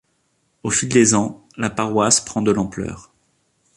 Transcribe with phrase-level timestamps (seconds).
[0.63, 3.11] Au fil des ans, la paroisse prend de l'ampleur.